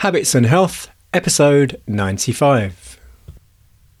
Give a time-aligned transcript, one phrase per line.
[0.00, 2.98] Habits and Health, episode 95.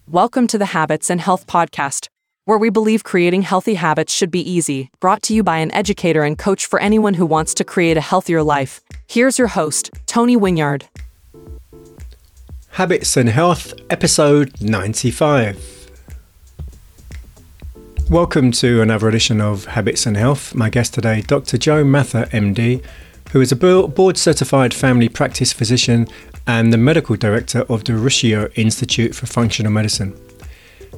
[0.08, 2.08] Welcome to the Habits and Health Podcast,
[2.46, 6.22] where we believe creating healthy habits should be easy, brought to you by an educator
[6.22, 8.80] and coach for anyone who wants to create a healthier life.
[9.08, 10.84] Here's your host, Tony Winyard.
[12.70, 15.90] Habits and Health, episode 95.
[18.08, 20.54] Welcome to another edition of Habits and Health.
[20.54, 21.58] My guest today, Dr.
[21.58, 22.82] Joe Mather, MD,
[23.32, 26.06] who is a board certified family practice physician
[26.46, 30.18] and the medical director of the Ruscio Institute for Functional Medicine.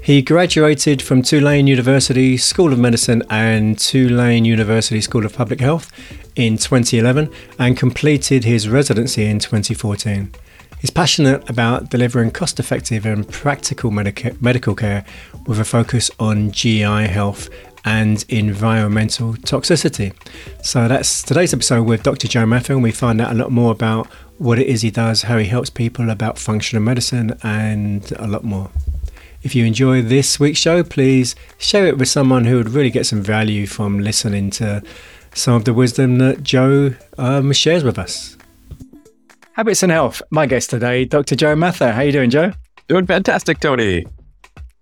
[0.02, 5.92] He graduated from Tulane University School of Medicine and Tulane University School of Public Health
[6.34, 10.32] in 2011 and completed his residency in 2014.
[10.80, 15.04] He's passionate about delivering cost effective and practical medica- medical care
[15.46, 17.48] with a focus on GI health
[17.84, 20.12] and environmental toxicity.
[20.64, 22.28] So that's today's episode with Dr.
[22.28, 22.78] Joe Mather.
[22.78, 24.06] We find out a lot more about
[24.38, 28.44] what it is he does, how he helps people, about functional medicine, and a lot
[28.44, 28.70] more.
[29.42, 33.06] If you enjoy this week's show, please share it with someone who would really get
[33.06, 34.82] some value from listening to
[35.34, 38.36] some of the wisdom that Joe um, shares with us.
[39.54, 40.22] Habits and Health.
[40.30, 41.36] My guest today, Dr.
[41.36, 41.92] Joe Mather.
[41.92, 42.52] How are you doing, Joe?
[42.88, 44.06] Doing fantastic, Tony.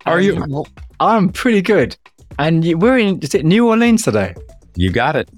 [0.05, 0.65] How are you?
[1.01, 1.97] I'm pretty good.
[2.41, 4.35] And we're in is it New Orleans today?
[4.75, 5.29] You got it.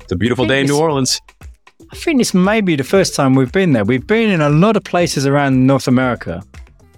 [0.00, 1.20] It's a beautiful day in New Orleans.
[1.92, 3.84] I think this may be the first time we've been there.
[3.84, 6.42] We've been in a lot of places around North America.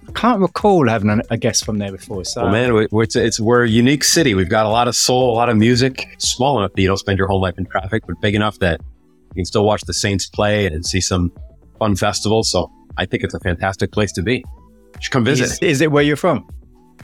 [0.07, 2.25] I can't recall having a guest from there before.
[2.25, 4.33] So, well, man, we're, it's, it's, we're a unique city.
[4.33, 6.07] We've got a lot of soul, a lot of music.
[6.17, 8.81] Small enough that you don't spend your whole life in traffic, but big enough that
[8.81, 11.31] you can still watch the Saints play and see some
[11.77, 12.49] fun festivals.
[12.49, 14.37] So I think it's a fantastic place to be.
[14.37, 15.45] You should come visit.
[15.45, 16.47] Is, is it where you're from?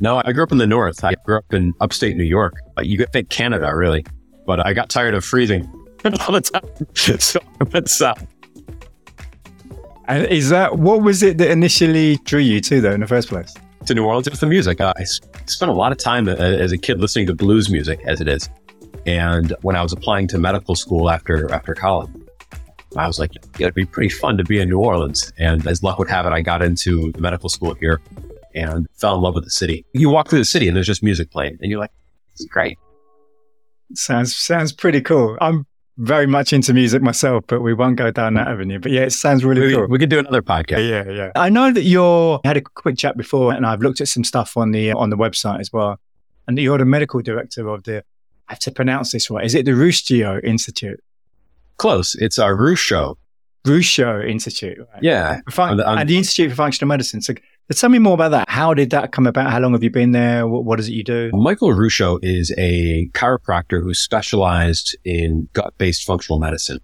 [0.02, 1.04] No, I grew up in the north.
[1.04, 2.56] I grew up in upstate New York.
[2.82, 4.06] You could think Canada, really.
[4.46, 5.66] But I got tired of freezing
[6.06, 6.86] all the time.
[7.20, 8.26] so I went south.
[10.08, 13.30] And is that what was it that initially drew you to, though, in the first
[13.30, 13.54] place?
[13.86, 14.82] To New Orleans, with the music.
[14.82, 14.94] I
[15.46, 18.28] spent a lot of time uh, as a kid listening to blues music, as it
[18.28, 18.50] is.
[19.06, 22.10] And when I was applying to medical school after after college,
[22.98, 25.32] I was like, it'd be pretty fun to be in New Orleans.
[25.38, 28.02] And as luck would have it, I got into the medical school here
[28.56, 29.86] and fell in love with the city.
[29.94, 31.92] You walk through the city and there's just music playing, and you're like,
[32.34, 32.78] "This is great."
[33.94, 35.38] Sounds sounds pretty cool.
[35.42, 35.66] I'm
[35.98, 38.80] very much into music myself, but we won't go down that avenue.
[38.80, 39.88] But yeah, it sounds really we, cool.
[39.88, 40.90] We could do another podcast.
[40.90, 41.32] Yeah, yeah.
[41.36, 44.58] I know that you're had a quick chat before, and I've looked at some stuff
[44.58, 46.00] on the on the website as well.
[46.48, 48.04] And you're the medical director of the.
[48.48, 49.44] I have to pronounce this right.
[49.44, 51.04] Is it the Ruscio Institute?
[51.78, 52.16] Close.
[52.16, 53.16] It's our Ruscio.
[53.66, 54.78] Ruscio Institute.
[54.78, 55.02] Right?
[55.02, 55.42] Yeah.
[55.50, 57.22] Fun- the, and the Institute for Functional Medicine.
[57.22, 57.34] So
[57.74, 58.50] tell me more about that.
[58.50, 59.52] How did that come about?
[59.52, 60.48] How long have you been there?
[60.48, 61.32] What, what is it you do?
[61.34, 66.80] Michael Ruscio is a chiropractor who's specialized in gut-based functional medicine.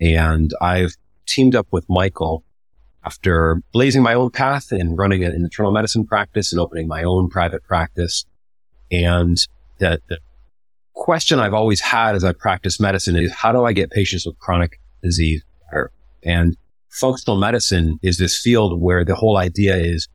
[0.00, 0.94] And I've
[1.26, 2.44] teamed up with Michael
[3.04, 7.28] after blazing my own path and running an internal medicine practice and opening my own
[7.28, 8.24] private practice.
[8.90, 9.36] And
[9.78, 10.18] the, the
[10.94, 14.38] question I've always had as I practice medicine is how do I get patients with
[14.38, 15.92] chronic disease better?
[16.22, 16.56] And
[16.88, 20.08] functional medicine is this field where the whole idea is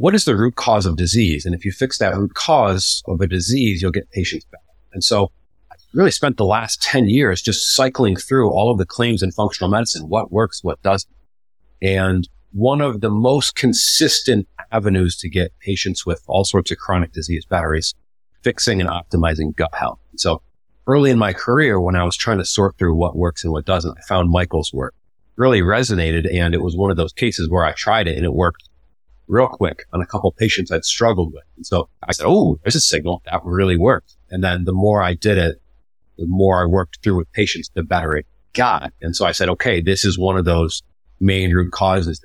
[0.00, 1.44] what is the root cause of disease?
[1.44, 4.62] And if you fix that root cause of a disease, you'll get patients better.
[4.94, 5.30] And so
[5.70, 9.30] I really spent the last 10 years just cycling through all of the claims in
[9.30, 11.12] functional medicine, what works, what doesn't.
[11.82, 17.12] And one of the most consistent avenues to get patients with all sorts of chronic
[17.12, 17.94] disease better is
[18.40, 19.98] fixing and optimizing gut health.
[20.16, 20.40] So
[20.86, 23.66] early in my career, when I was trying to sort through what works and what
[23.66, 24.94] doesn't, I found Michael's work
[25.36, 26.26] really resonated.
[26.34, 28.69] And it was one of those cases where I tried it and it worked
[29.30, 31.44] real quick on a couple patients I'd struggled with.
[31.56, 34.16] And so I said, Oh, there's a signal that really worked.
[34.30, 35.60] And then the more I did it,
[36.18, 38.92] the more I worked through with patients, the better it got.
[39.00, 40.82] And so I said, okay, this is one of those
[41.18, 42.22] main root causes.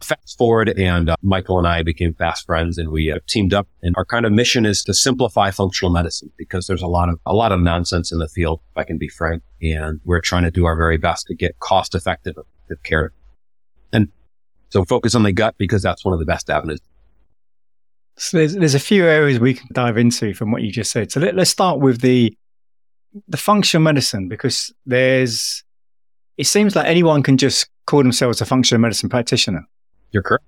[0.00, 3.66] Fast forward and uh, Michael and I became fast friends and we uh, teamed up
[3.82, 7.18] and our kind of mission is to simplify functional medicine because there's a lot of,
[7.24, 9.42] a lot of nonsense in the field, if I can be frank.
[9.62, 12.34] And we're trying to do our very best to get cost effective
[12.82, 13.12] care.
[13.92, 14.08] And
[14.68, 16.80] so focus on the gut because that's one of the best avenues.
[18.16, 21.12] So there's, there's a few areas we can dive into from what you just said.
[21.12, 22.36] So let, let's start with the
[23.28, 25.64] the functional medicine because there's
[26.36, 29.66] it seems like anyone can just call themselves a functional medicine practitioner.
[30.12, 30.44] You're correct.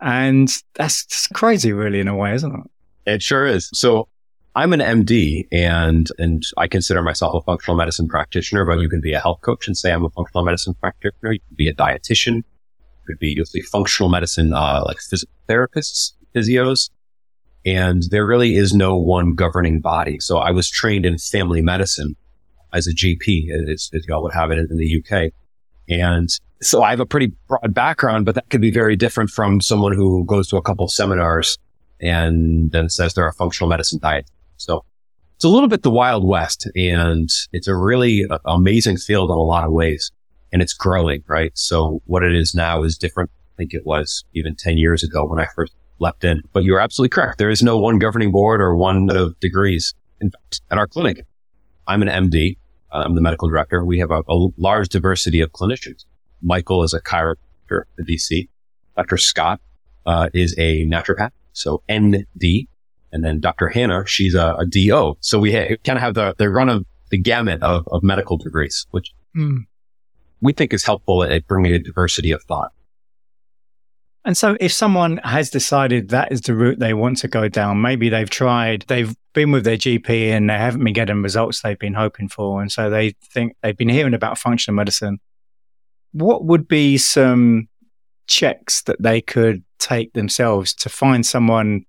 [0.00, 3.14] And that's, that's crazy really in a way, isn't it?
[3.14, 3.70] It sure is.
[3.72, 4.08] So
[4.54, 9.00] I'm an MD and, and I consider myself a functional medicine practitioner, but you can
[9.00, 11.32] be a health coach and say I'm a functional medicine practitioner.
[11.32, 12.42] You can be a dietitian.
[13.06, 16.90] Could be, you'll see functional medicine, uh, like physical therapists, physios.
[17.66, 20.18] And there really is no one governing body.
[20.20, 22.16] So I was trained in family medicine
[22.72, 25.32] as a GP, as, as y'all would have it in the UK.
[25.88, 26.28] And
[26.60, 29.92] so I have a pretty broad background, but that could be very different from someone
[29.92, 31.58] who goes to a couple seminars
[32.00, 34.30] and then says they're a functional medicine diet.
[34.56, 34.84] So
[35.36, 39.42] it's a little bit the wild west and it's a really amazing field in a
[39.42, 40.10] lot of ways
[40.54, 41.50] and it's growing, right?
[41.58, 43.28] So what it is now is different.
[43.34, 46.78] I think it was even 10 years ago when I first leapt in, but you're
[46.78, 47.38] absolutely correct.
[47.38, 49.94] There is no one governing board or one of degrees.
[50.20, 51.26] In fact, at our clinic,
[51.88, 52.56] I'm an MD.
[52.92, 53.84] I'm the medical director.
[53.84, 56.04] We have a, a large diversity of clinicians.
[56.40, 58.48] Michael is a chiropractor at DC.
[58.96, 59.16] Dr.
[59.16, 59.60] Scott
[60.06, 62.68] uh, is a naturopath, so ND.
[63.10, 63.70] And then Dr.
[63.70, 65.16] Hannah, she's a, a DO.
[65.18, 68.36] So we ha- kind of have the, the run of the gamut of, of medical
[68.36, 69.64] degrees, which mm.
[70.44, 72.70] We think is helpful at bringing a diversity of thought.
[74.26, 77.80] And so if someone has decided that is the route they want to go down,
[77.80, 81.78] maybe they've tried, they've been with their GP and they haven't been getting results they've
[81.78, 82.60] been hoping for.
[82.60, 85.18] And so they think they've been hearing about functional medicine.
[86.12, 87.68] What would be some
[88.26, 91.84] checks that they could take themselves to find someone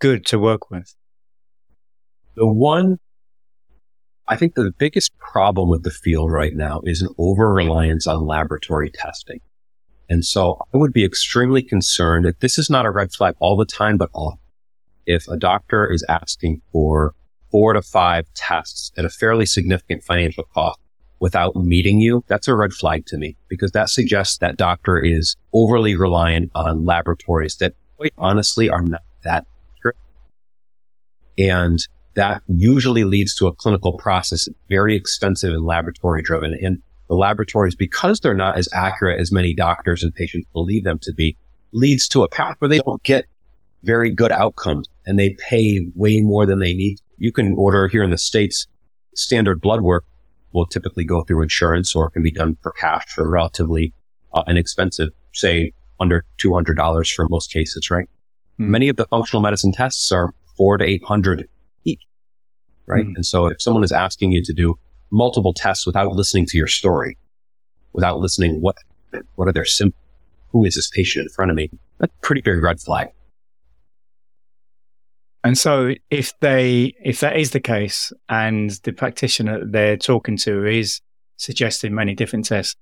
[0.00, 0.94] good to work with?
[2.36, 2.98] The one,
[4.28, 8.26] I think the biggest problem with the field right now is an over reliance on
[8.26, 9.40] laboratory testing.
[10.08, 13.56] And so I would be extremely concerned if this is not a red flag all
[13.56, 14.40] the time, but often.
[15.06, 17.14] If a doctor is asking for
[17.52, 20.80] four to five tests at a fairly significant financial cost
[21.20, 25.36] without meeting you, that's a red flag to me because that suggests that doctor is
[25.52, 29.46] overly reliant on laboratories that quite honestly are not that
[29.76, 29.96] accurate.
[31.38, 31.78] And
[32.16, 36.58] that usually leads to a clinical process very expensive and laboratory driven.
[36.60, 40.98] And the laboratories, because they're not as accurate as many doctors and patients believe them
[41.02, 41.36] to be,
[41.72, 43.26] leads to a path where they don't get
[43.84, 46.98] very good outcomes and they pay way more than they need.
[47.18, 48.66] You can order here in the States,
[49.14, 50.04] standard blood work
[50.52, 53.92] will typically go through insurance or can be done for cash for relatively
[54.32, 58.08] uh, inexpensive, say under $200 for most cases, right?
[58.58, 58.68] Mm.
[58.68, 61.46] Many of the functional medicine tests are four to 800 each,
[62.86, 63.04] right?
[63.04, 63.16] Mm.
[63.16, 64.78] And so if someone is asking you to do
[65.10, 67.18] multiple tests without listening to your story,
[67.92, 68.76] without listening what
[69.36, 70.02] what are their symptoms,
[70.50, 71.70] who is this patient in front of me?
[71.98, 73.08] That's pretty big red flag.
[75.44, 80.66] And so, if they if that is the case, and the practitioner they're talking to
[80.66, 81.00] is
[81.36, 82.74] suggesting many different tests,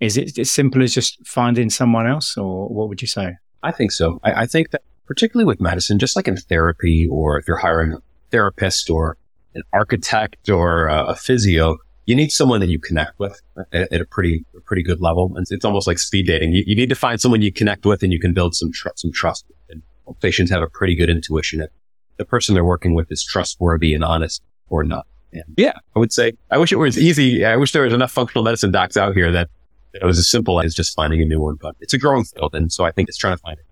[0.00, 3.36] is it as simple as just finding someone else, or what would you say?
[3.62, 4.20] I think so.
[4.24, 7.92] I, I think that particularly with medicine, just like in therapy, or if you're hiring
[7.92, 7.98] a
[8.30, 9.16] therapist or
[9.54, 13.40] an architect or a, physio, you need someone that you connect with
[13.72, 15.32] at, a pretty, a pretty good level.
[15.36, 16.52] And it's almost like speed dating.
[16.52, 19.00] You, you, need to find someone you connect with and you can build some trust,
[19.00, 19.44] some trust.
[19.68, 19.82] And
[20.20, 21.70] patients have a pretty good intuition if
[22.16, 25.06] the person they're working with is trustworthy and honest or not.
[25.32, 27.44] And yeah, I would say, I wish it was easy.
[27.44, 29.48] I wish there was enough functional medicine docs out here that
[29.94, 32.54] it was as simple as just finding a new one, but it's a growing field.
[32.54, 33.64] And so I think it's trying to find it.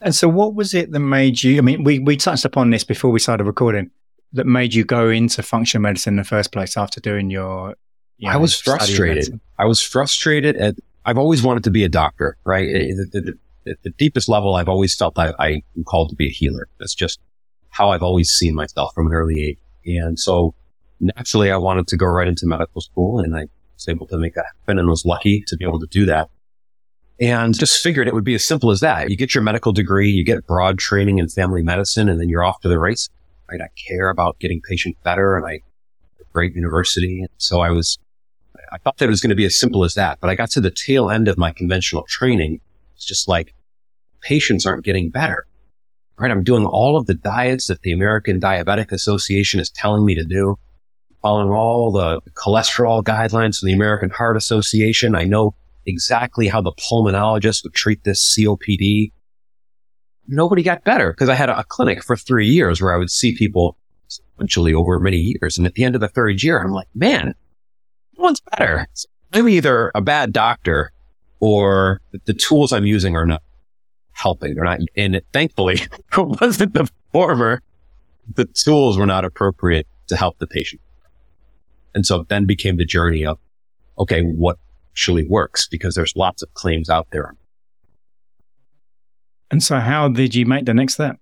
[0.00, 2.84] And so what was it that made you, I mean, we, we touched upon this
[2.84, 3.90] before we started recording
[4.32, 7.74] that made you go into functional medicine in the first place after doing your?
[8.18, 9.40] You know, I was frustrated.
[9.58, 10.74] I was frustrated at.
[11.04, 12.68] I've always wanted to be a doctor, right?
[12.68, 16.26] At the, the, the deepest level, I've always felt I, I am called to be
[16.26, 16.68] a healer.
[16.78, 17.18] That's just
[17.70, 19.58] how I've always seen myself from an early age.
[19.86, 20.54] And so
[21.00, 24.34] naturally, I wanted to go right into medical school, and I was able to make
[24.34, 26.28] that happen, and was lucky to be able to do that.
[27.20, 29.10] And just figured it would be as simple as that.
[29.10, 32.44] You get your medical degree, you get broad training in family medicine, and then you're
[32.44, 33.08] off to the race
[33.50, 33.60] right?
[33.60, 35.60] I care about getting patients better and I,
[36.32, 37.20] great university.
[37.20, 37.98] And so I was,
[38.72, 40.50] I thought that it was going to be as simple as that, but I got
[40.52, 42.60] to the tail end of my conventional training.
[42.94, 43.54] It's just like
[44.20, 45.46] patients aren't getting better,
[46.18, 46.30] right?
[46.30, 50.24] I'm doing all of the diets that the American Diabetic Association is telling me to
[50.24, 50.56] do,
[51.22, 55.14] following all the cholesterol guidelines from the American Heart Association.
[55.14, 55.54] I know
[55.88, 59.10] exactly how the pulmonologist would treat this COPD
[60.28, 63.10] nobody got better because I had a, a, clinic for three years where I would
[63.10, 63.76] see people
[64.08, 65.58] sequentially over many years.
[65.58, 67.34] And at the end of the third year, I'm like, man,
[68.16, 68.86] no one's better.
[69.32, 70.92] I'm either a bad doctor
[71.40, 73.42] or the tools I'm using are not
[74.12, 74.54] helping.
[74.54, 75.74] They're not, and thankfully
[76.12, 77.62] it wasn't the former.
[78.34, 80.82] The tools were not appropriate to help the patient.
[81.94, 83.38] And so then became the journey of,
[83.98, 84.58] okay, what
[84.98, 85.68] actually works?
[85.68, 87.34] Because there's lots of claims out there
[89.50, 91.16] and so, how did you make the next step?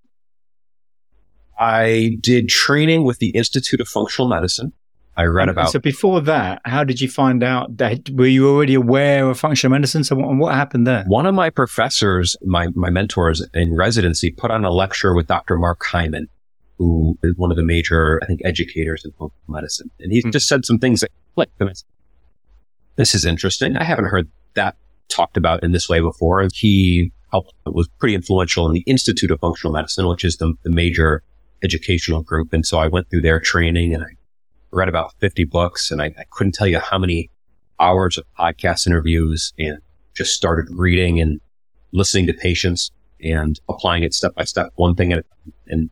[1.58, 4.72] I did training with the Institute of Functional Medicine.
[5.18, 5.70] I read about.
[5.70, 9.72] So before that, how did you find out that were you already aware of functional
[9.72, 10.04] medicine?
[10.04, 11.04] So what, what happened there?
[11.06, 15.56] One of my professors, my, my mentors in residency put on a lecture with Dr.
[15.56, 16.28] Mark Hyman,
[16.76, 19.90] who is one of the major, I think, educators in functional medicine.
[20.00, 20.32] And he mm-hmm.
[20.32, 21.58] just said some things that clicked.
[21.60, 21.70] And
[22.96, 23.76] this is interesting.
[23.76, 24.76] I haven't heard that
[25.08, 26.46] talked about in this way before.
[26.52, 30.70] He helped, was pretty influential in the Institute of Functional Medicine, which is the, the
[30.70, 31.22] major
[31.62, 32.52] educational group.
[32.52, 34.16] And so I went through their training and I
[34.70, 37.30] read about 50 books and I, I couldn't tell you how many
[37.78, 39.78] hours of podcast interviews and
[40.14, 41.40] just started reading and
[41.92, 42.90] listening to patients
[43.22, 45.52] and applying it step by step, one thing at a time.
[45.66, 45.90] And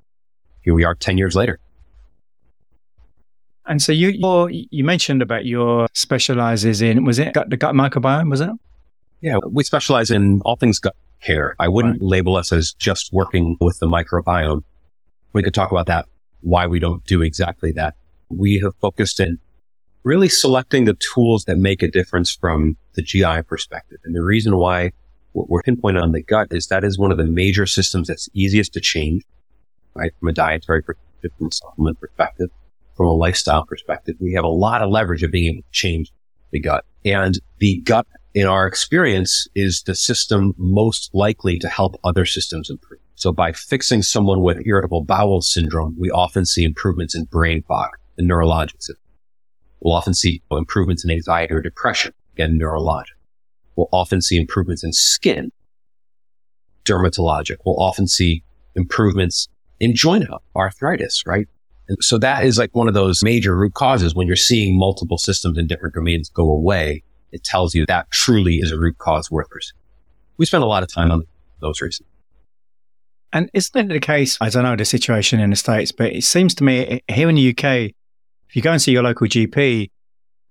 [0.63, 1.59] here we are 10 years later.
[3.67, 8.31] And so you you mentioned about your specializes in was it gut, the gut microbiome
[8.31, 8.51] was it?
[9.21, 11.57] Yeah, we specialize in all things gut care.
[11.59, 12.09] I wouldn't right.
[12.09, 14.63] label us as just working with the microbiome.
[15.33, 16.07] We could talk about that,
[16.43, 17.95] why we don't do exactly that.
[18.29, 19.39] We have focused in
[20.03, 23.99] really selecting the tools that make a difference from the GI perspective.
[24.05, 24.93] And the reason why
[25.33, 28.75] we're pinpointed on the gut is that is one of the major systems that's easiest
[28.75, 29.23] to change,
[29.95, 30.13] right?
[30.21, 32.51] From a dietary perspective, from a supplement perspective,
[32.97, 34.17] from a lifestyle perspective.
[34.21, 36.13] We have a lot of leverage of being able to change
[36.51, 36.85] the gut.
[37.05, 42.71] And the gut, in our experience, is the system most likely to help other systems
[42.71, 43.01] improve.
[43.17, 47.91] So by fixing someone with irritable bowel syndrome, we often see improvements in brain fog,
[48.17, 48.75] the neurologic.
[49.81, 53.15] We'll often see improvements in anxiety or depression, again, neurologic.
[53.77, 55.53] We'll often see improvements in skin,
[56.85, 57.57] dermatologic.
[57.65, 59.49] We'll often see improvements
[59.81, 61.49] in joint health, arthritis, right?
[61.89, 65.19] And so that is like one of those major root causes when you're seeing multiple
[65.19, 67.03] systems in different domains go away.
[67.33, 69.81] It tells you that truly is a root cause worth pursuing.
[70.37, 71.25] We spend a lot of time on
[71.61, 72.09] those reasons.
[73.33, 74.39] And isn't it the case?
[74.41, 77.35] I don't know the situation in the States, but it seems to me here in
[77.35, 77.91] the UK,
[78.49, 79.91] if you go and see your local GP,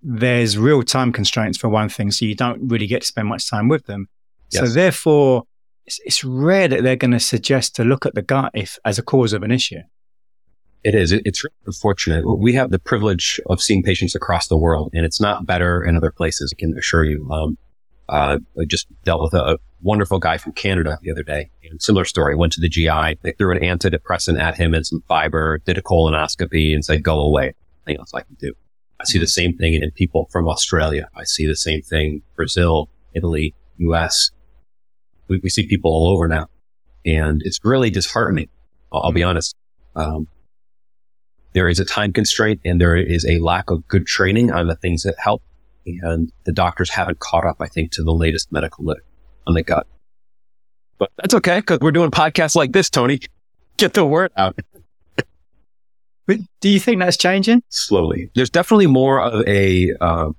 [0.01, 2.11] there's real time constraints for one thing.
[2.11, 4.07] So you don't really get to spend much time with them.
[4.51, 4.63] Yes.
[4.63, 5.43] So therefore,
[5.85, 8.99] it's, it's rare that they're going to suggest to look at the gut if as
[8.99, 9.79] a cause of an issue.
[10.83, 11.13] It is.
[11.13, 12.25] It's really unfortunate.
[12.25, 15.95] We have the privilege of seeing patients across the world, and it's not better in
[15.95, 16.53] other places.
[16.53, 17.29] I can assure you.
[17.31, 17.57] Um,
[18.09, 21.49] uh, I just dealt with a, a, wonderful guy from Canada the other day.
[21.69, 22.35] And similar story.
[22.35, 23.19] Went to the GI.
[23.21, 25.59] They threw an antidepressant at him and some fiber.
[25.65, 28.53] Did a colonoscopy and said, "Go away." Nothing else I can do.
[28.99, 31.09] I see the same thing in people from Australia.
[31.15, 34.31] I see the same thing Brazil, Italy, U.S.
[35.27, 36.47] We, we see people all over now,
[37.05, 38.49] and it's really disheartening.
[38.91, 39.55] I'll, I'll be honest.
[39.95, 40.27] Um,
[41.53, 44.75] there is a time constraint and there is a lack of good training on the
[44.75, 45.43] things that help.
[45.85, 48.99] And the doctors haven't caught up, I think, to the latest medical lit
[49.45, 49.85] on the gut.
[50.97, 53.19] But that's okay because we're doing podcasts like this, Tony.
[53.77, 54.57] Get the word out.
[56.25, 57.63] but do you think that's changing?
[57.69, 58.29] Slowly.
[58.35, 60.29] There's definitely more of a uh,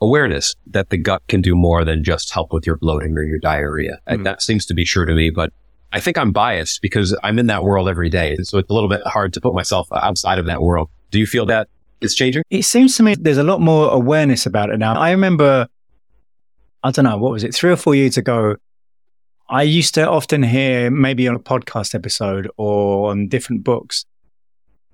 [0.00, 3.38] awareness that the gut can do more than just help with your bloating or your
[3.38, 4.00] diarrhea.
[4.08, 4.24] Mm.
[4.24, 5.52] That seems to be true to me, but
[5.92, 8.36] I think I'm biased because I'm in that world every day.
[8.42, 10.90] So it's a little bit hard to put myself outside of that world.
[11.10, 11.68] Do you feel that
[12.00, 12.42] it's changing?
[12.50, 14.94] It seems to me there's a lot more awareness about it now.
[14.94, 15.66] I remember,
[16.84, 18.56] I don't know, what was it, three or four years ago?
[19.48, 24.04] I used to often hear, maybe on a podcast episode or on different books,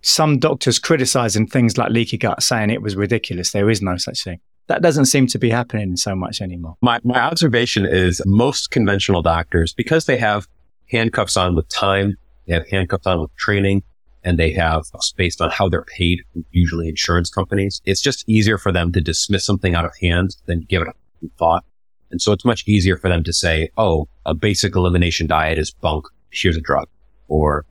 [0.01, 3.51] some doctors criticizing things like leaky gut, saying it was ridiculous.
[3.51, 4.39] There is no such thing.
[4.69, 6.77] That doesn't seem to be happening so much anymore.
[6.81, 10.47] My, my observation is most conventional doctors, because they have
[10.91, 12.15] handcuffs on with time.
[12.47, 13.83] They have handcuffs on with training
[14.23, 14.85] and they have
[15.17, 17.81] based on how they're paid, usually insurance companies.
[17.85, 21.29] It's just easier for them to dismiss something out of hand than give it a
[21.39, 21.65] thought.
[22.11, 25.71] And so it's much easier for them to say, Oh, a basic elimination diet is
[25.71, 26.07] bunk.
[26.31, 26.89] Here's a drug
[27.29, 27.65] or,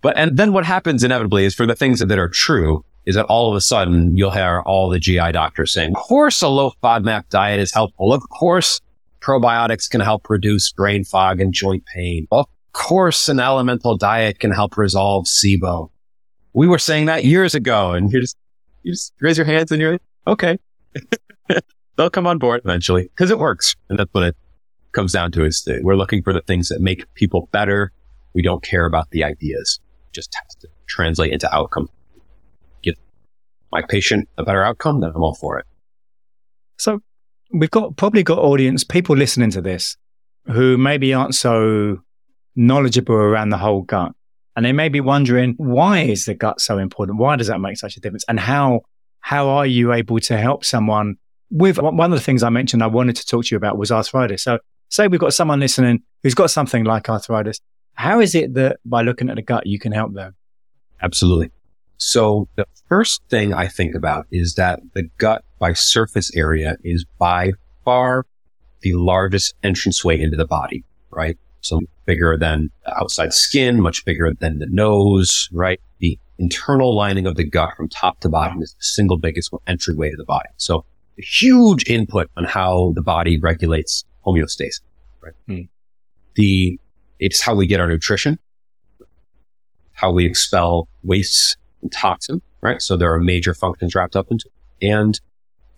[0.00, 3.24] but, and then what happens inevitably is for the things that are true is that
[3.26, 6.72] all of a sudden you'll hear all the GI doctors saying, of course, a low
[6.82, 8.12] FODMAP diet is helpful.
[8.12, 8.80] Of course,
[9.20, 12.26] probiotics can help reduce brain fog and joint pain.
[12.30, 12.46] Of
[12.76, 15.90] course an elemental diet can help resolve SIBO.
[16.52, 18.36] We were saying that years ago and you just,
[18.82, 20.58] you just raise your hands and you're like, okay.
[21.96, 23.74] They'll come on board eventually because it works.
[23.88, 24.36] And that's what it
[24.92, 27.92] comes down to is that we're looking for the things that make people better.
[28.34, 29.80] We don't care about the ideas.
[30.12, 31.88] Just have to translate into outcome.
[32.82, 32.94] Give
[33.72, 35.64] my patient a better outcome, then I'm all for it.
[36.78, 37.00] So
[37.50, 39.96] we've got probably got audience, people listening to this
[40.52, 42.02] who maybe aren't so
[42.56, 44.12] knowledgeable around the whole gut.
[44.56, 47.18] And they may be wondering, why is the gut so important?
[47.18, 48.24] Why does that make such a difference?
[48.26, 48.80] And how,
[49.20, 51.16] how are you able to help someone
[51.50, 53.92] with one of the things I mentioned I wanted to talk to you about was
[53.92, 54.42] arthritis.
[54.42, 54.58] So
[54.88, 57.60] say we've got someone listening who's got something like arthritis.
[57.94, 60.34] How is it that by looking at the gut, you can help them?
[61.00, 61.50] Absolutely.
[61.98, 67.06] So the first thing I think about is that the gut by surface area is
[67.18, 67.52] by
[67.84, 68.26] far
[68.82, 71.38] the largest entranceway into the body, right?
[71.66, 75.80] So bigger than the outside skin, much bigger than the nose, right?
[75.98, 80.10] The internal lining of the gut from top to bottom is the single biggest entryway
[80.10, 80.48] to the body.
[80.56, 80.84] So
[81.18, 84.80] a huge input on how the body regulates homeostasis.
[85.22, 85.32] Right.
[85.46, 85.60] Hmm.
[86.34, 86.78] The
[87.18, 88.38] it's how we get our nutrition,
[89.92, 92.42] how we expel wastes and toxin.
[92.60, 92.82] Right.
[92.82, 94.48] So there are major functions wrapped up into,
[94.80, 94.86] it.
[94.86, 95.20] and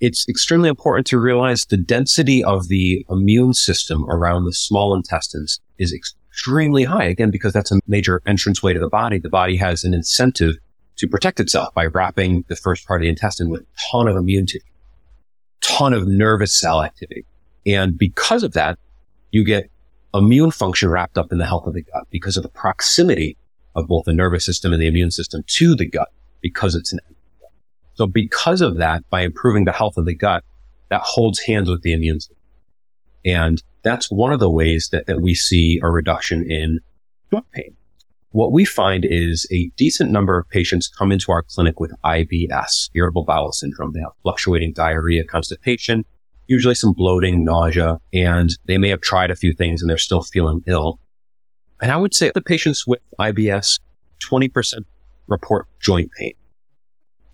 [0.00, 5.60] it's extremely important to realize the density of the immune system around the small intestines
[5.78, 7.04] is extremely high.
[7.04, 9.18] Again, because that's a major entrance way to the body.
[9.18, 10.56] The body has an incentive
[10.96, 14.16] to protect itself by wrapping the first part of the intestine with a ton of
[14.16, 14.64] immune tissue,
[15.60, 17.24] ton of nervous cell activity.
[17.66, 18.78] And because of that,
[19.30, 19.70] you get
[20.14, 23.36] immune function wrapped up in the health of the gut because of the proximity
[23.74, 26.08] of both the nervous system and the immune system to the gut
[26.40, 27.00] because it's an
[27.98, 30.44] so because of that, by improving the health of the gut,
[30.88, 32.36] that holds hands with the immune system.
[33.24, 36.78] And that's one of the ways that, that we see a reduction in
[37.32, 37.74] joint pain.
[38.30, 42.90] What we find is a decent number of patients come into our clinic with IBS,
[42.94, 43.92] irritable bowel syndrome.
[43.92, 46.04] They have fluctuating diarrhea, constipation,
[46.46, 50.22] usually some bloating, nausea, and they may have tried a few things and they're still
[50.22, 51.00] feeling ill.
[51.82, 53.80] And I would say the patients with IBS,
[54.22, 54.84] 20%
[55.26, 56.34] report joint pain.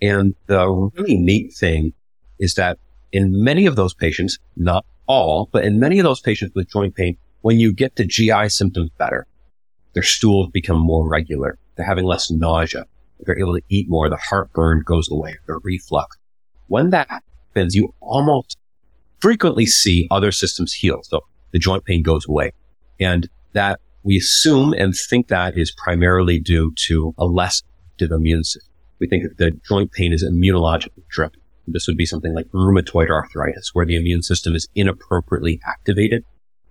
[0.05, 1.95] And the really neat thing
[2.39, 2.79] is that
[3.11, 6.95] in many of those patients, not all, but in many of those patients with joint
[6.95, 9.27] pain, when you get the GI symptoms better,
[9.95, 11.59] their stools become more regular.
[11.77, 12.85] They're having less nausea.
[13.21, 14.11] They're able to eat more.
[14.11, 15.39] The heartburn goes away.
[15.47, 16.19] The reflux.
[16.67, 18.59] When that happens, you almost
[19.21, 21.01] frequently see other systems heal.
[21.05, 22.53] So the joint pain goes away.
[23.01, 28.45] And that we assume and think that is primarily due to a less active immune
[28.45, 28.74] system.
[29.05, 31.39] We think that the joint pain is immunologically driven.
[31.67, 36.25] This would be something like rheumatoid arthritis, where the immune system is inappropriately activated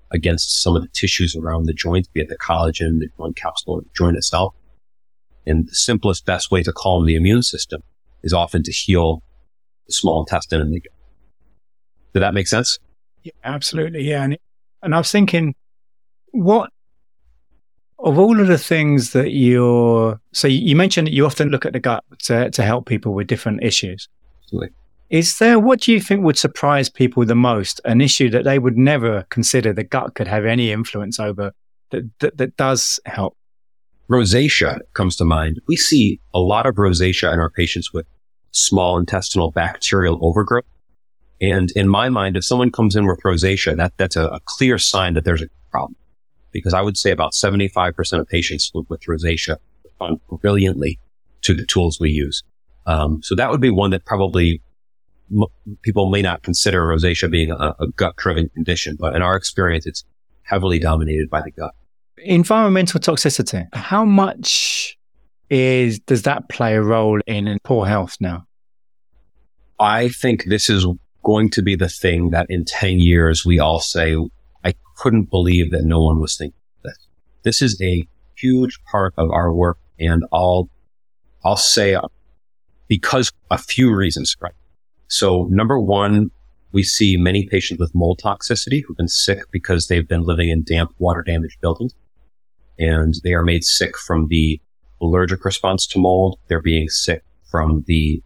[0.09, 3.75] against some of the tissues around the joint, be it the collagen, the joint capsule,
[3.75, 4.55] or the joint itself.
[5.45, 7.83] And the simplest, best way to calm the immune system
[8.23, 9.21] is often to heal
[9.85, 10.91] the small intestine and the gut.
[12.15, 12.79] Did that make sense?
[13.21, 14.09] Yeah, absolutely.
[14.09, 14.23] Yeah.
[14.23, 14.39] And,
[14.81, 15.53] and I was thinking,
[16.31, 16.71] what
[18.03, 21.71] of all of the things that you're, so you mentioned that you often look at
[21.71, 24.09] the gut to, to help people with different issues.
[24.43, 24.69] Absolutely.
[25.09, 27.79] Is there, what do you think would surprise people the most?
[27.85, 31.53] An issue that they would never consider the gut could have any influence over
[31.91, 33.37] that, that, that does help?
[34.09, 35.61] Rosacea comes to mind.
[35.67, 38.05] We see a lot of rosacea in our patients with
[38.51, 40.65] small intestinal bacterial overgrowth.
[41.39, 44.77] And in my mind, if someone comes in with rosacea, that, that's a, a clear
[44.77, 45.95] sign that there's a problem
[46.53, 50.99] because I would say about 75% of patients with, with rosacea respond brilliantly
[51.41, 52.43] to the tools we use.
[52.85, 54.61] Um, so that would be one that probably
[55.31, 55.45] m-
[55.81, 59.85] people may not consider rosacea being a, a gut driven condition, but in our experience,
[59.85, 60.03] it's
[60.43, 61.73] heavily dominated by the gut.
[62.17, 63.67] Environmental toxicity.
[63.73, 64.97] How much
[65.49, 68.45] is, does that play a role in, in poor health now?
[69.79, 70.85] I think this is
[71.23, 74.15] going to be the thing that in 10 years we all say
[74.63, 77.07] I couldn't believe that no one was thinking this.
[77.43, 79.77] This is a huge part of our work.
[79.99, 80.69] And I'll,
[81.43, 81.97] I'll say
[82.87, 84.53] because a few reasons, right?
[85.07, 86.31] So number one,
[86.71, 90.63] we see many patients with mold toxicity who've been sick because they've been living in
[90.63, 91.93] damp, water damaged buildings
[92.79, 94.59] and they are made sick from the
[95.01, 96.39] allergic response to mold.
[96.47, 98.23] They're being sick from the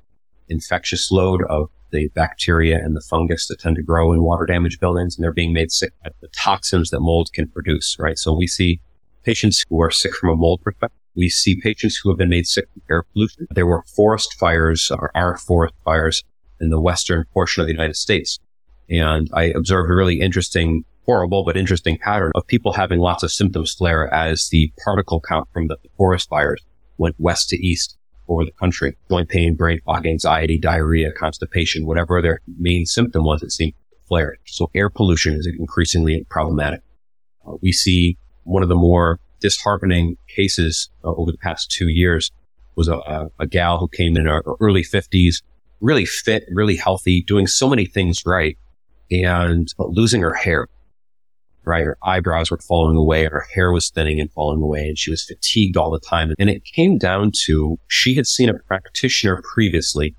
[0.47, 4.79] infectious load of the bacteria and the fungus that tend to grow in water damaged
[4.79, 8.17] buildings, and they're being made sick by the toxins that mold can produce, right?
[8.17, 8.81] So we see
[9.23, 10.99] patients who are sick from a mold perspective.
[11.15, 13.47] We see patients who have been made sick from air pollution.
[13.51, 16.23] There were forest fires or are forest fires
[16.61, 18.39] in the western portion of the United States.
[18.89, 23.31] And I observed a really interesting, horrible, but interesting pattern of people having lots of
[23.31, 26.61] symptoms flare as the particle count from the forest fires
[26.97, 27.96] went west to east
[28.27, 28.95] for the country.
[29.09, 33.73] Joint pain, brain fog, anxiety, diarrhea, constipation, whatever their main symptom was, it seemed
[34.07, 34.37] flared.
[34.45, 36.81] So air pollution is increasingly problematic.
[37.47, 42.31] Uh, we see one of the more disheartening cases uh, over the past two years
[42.75, 45.41] was a, a, a gal who came in her early 50s,
[45.81, 48.57] really fit, really healthy, doing so many things right,
[49.09, 50.67] and losing her hair
[51.67, 51.85] right?
[51.85, 55.23] Her eyebrows were falling away, her hair was thinning and falling away, and she was
[55.23, 56.33] fatigued all the time.
[56.39, 60.15] And it came down to she had seen a practitioner previously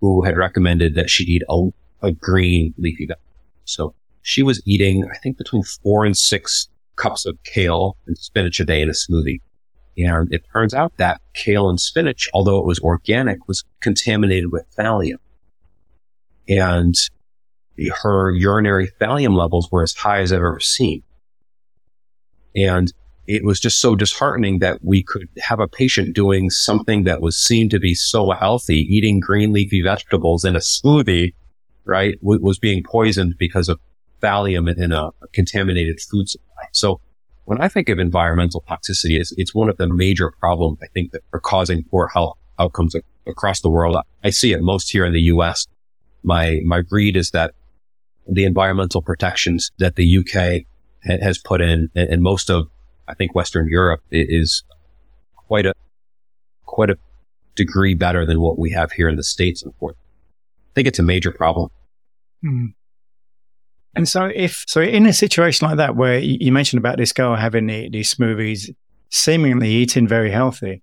[0.00, 1.68] who had recommended that she eat a,
[2.02, 3.22] a green leafy vegetable.
[3.64, 8.60] So she was eating, I think, between four and six cups of kale and spinach
[8.60, 9.40] a day in a smoothie.
[9.98, 14.64] And it turns out that kale and spinach, although it was organic, was contaminated with
[14.76, 15.18] thallium.
[16.48, 16.94] And
[18.02, 21.02] her urinary thallium levels were as high as I've ever seen.
[22.54, 22.92] And
[23.26, 27.36] it was just so disheartening that we could have a patient doing something that was
[27.36, 31.32] seen to be so healthy, eating green leafy vegetables in a smoothie,
[31.84, 33.78] right, w- was being poisoned because of
[34.20, 36.64] thallium in a, contaminated food supply.
[36.72, 37.00] So
[37.44, 41.12] when I think of environmental toxicity, it's, it's one of the major problems I think
[41.12, 42.94] that are causing poor health outcomes
[43.26, 43.96] across the world.
[44.22, 45.66] I see it most here in the US.
[46.22, 47.54] My, my read is that
[48.28, 50.64] the environmental protections that the UK
[51.06, 52.68] ha- has put in and most of,
[53.08, 54.64] I think, Western Europe is
[55.36, 55.74] quite a,
[56.64, 56.96] quite a
[57.54, 59.96] degree better than what we have here in the States and forth.
[60.70, 61.68] I think it's a major problem.
[62.44, 62.74] Mm.
[63.94, 67.36] And so, if so, in a situation like that, where you mentioned about this girl
[67.36, 68.74] having the, these smoothies,
[69.10, 70.82] seemingly eating very healthy.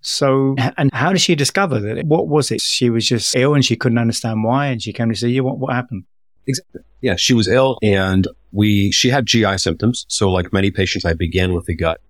[0.00, 2.06] So, and how did she discover that?
[2.06, 2.62] What was it?
[2.62, 5.44] She was just ill and she couldn't understand why, and she came to see you.
[5.44, 6.04] What what happened?
[6.48, 6.80] Exactly.
[7.00, 10.04] Yeah, she was ill, and we she had GI symptoms.
[10.08, 12.00] So, like many patients, I began with the gut,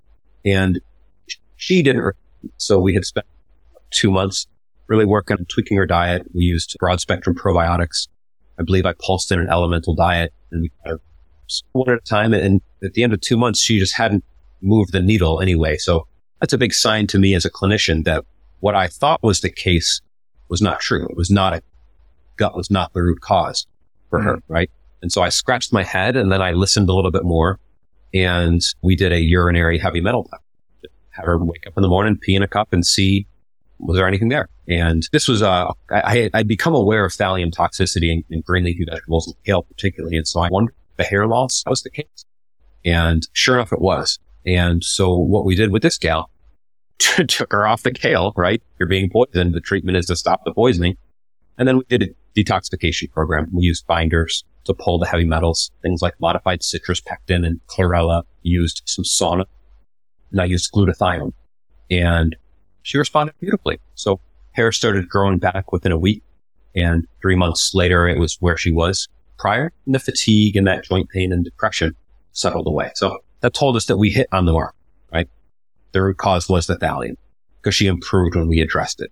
[0.45, 0.81] and
[1.57, 2.15] she didn't.
[2.57, 3.27] So, we had spent
[3.91, 4.47] two months
[4.87, 6.27] really working on tweaking her diet.
[6.33, 8.07] We used broad spectrum probiotics
[8.59, 11.01] I believe I pulsed in an elemental diet and we kind of
[11.73, 12.35] one at a time.
[12.35, 14.25] And at the end of two months, she just hadn't
[14.61, 15.77] moved the needle anyway.
[15.77, 16.07] So
[16.41, 18.25] that's a big sign to me as a clinician that
[18.61, 20.01] what I thought was the case
[20.49, 21.07] was not true.
[21.09, 21.63] It was not a
[22.37, 23.67] gut was not the root cause
[24.11, 24.29] for mm-hmm.
[24.29, 24.43] her.
[24.49, 24.71] Right.
[25.03, 27.59] And so I scratched my head and then I listened a little bit more
[28.13, 30.43] and we did a urinary heavy metal test.
[31.11, 33.27] Have her wake up in the morning, pee in a cup and see
[33.81, 34.49] was there anything there?
[34.67, 38.85] And this was, uh, I, I'd become aware of thallium toxicity in, in green leafy
[38.85, 40.17] vegetables and kale particularly.
[40.17, 42.25] And so I wondered if the hair loss was the case.
[42.85, 44.19] And sure enough, it was.
[44.45, 46.31] And so what we did with this gal,
[46.99, 48.63] took her off the kale, right?
[48.79, 49.55] You're being poisoned.
[49.55, 50.97] The treatment is to stop the poisoning.
[51.59, 53.49] And then we did a detoxification program.
[53.53, 58.23] We used binders to pull the heavy metals, things like modified citrus pectin and chlorella,
[58.43, 59.45] used some sauna,
[60.31, 61.33] and I used glutathione.
[61.91, 62.37] And
[62.83, 63.81] she responded beautifully.
[63.95, 64.21] So
[64.53, 66.23] hair started growing back within a week.
[66.75, 69.73] And three months later, it was where she was prior.
[69.87, 71.95] And the fatigue and that joint pain and depression
[72.33, 72.93] settled away.
[72.95, 74.75] So that told us that we hit on the mark,
[75.13, 75.29] right?
[75.93, 77.17] The root cause was the thallium
[77.61, 79.11] because she improved when we addressed it.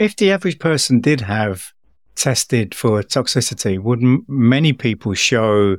[0.00, 1.72] If the average person did have
[2.16, 5.76] tested for toxicity, would m- many people show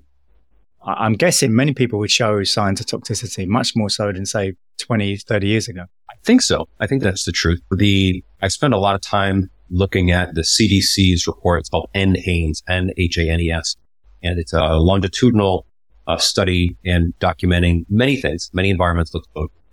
[0.84, 5.17] I'm guessing many people would show signs of toxicity, much more so than say 20,
[5.17, 5.86] 30 years ago.
[6.10, 6.67] I think so.
[6.79, 7.62] I think that's the truth.
[7.71, 11.60] The, I spent a lot of time looking at the CDC's report.
[11.60, 13.75] It's called NHANES, N-H-A-N-E-S.
[14.23, 15.65] And it's a longitudinal
[16.07, 19.21] uh, study and documenting many things, many environmental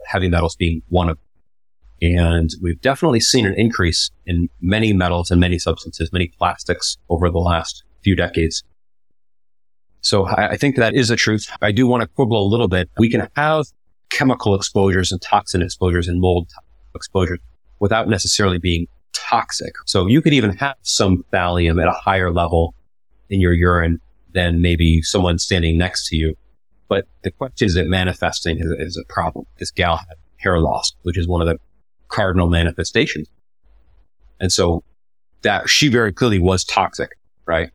[0.06, 1.18] heavy metals being one of.
[2.00, 7.30] And we've definitely seen an increase in many metals and many substances, many plastics over
[7.30, 8.62] the last few decades.
[10.00, 11.48] So I, think that is the truth.
[11.60, 12.88] I do want to quibble a little bit.
[12.98, 13.66] We can have
[14.10, 16.50] chemical exposures and toxin exposures and mold
[16.94, 17.40] exposures
[17.80, 19.72] without necessarily being toxic.
[19.86, 22.74] So you could even have some thallium at a higher level
[23.28, 24.00] in your urine
[24.32, 26.36] than maybe someone standing next to you.
[26.88, 29.46] But the question is it manifesting is, as a problem.
[29.58, 31.58] This gal had hair loss, which is one of the
[32.08, 33.28] cardinal manifestations.
[34.40, 34.82] And so
[35.42, 37.16] that she very clearly was toxic,
[37.46, 37.70] right?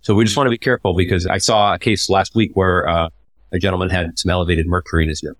[0.00, 2.88] So we just want to be careful because I saw a case last week where
[2.88, 3.08] uh,
[3.52, 5.36] a gentleman had some elevated mercury in his urine,